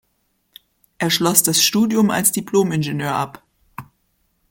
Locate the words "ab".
3.13-3.43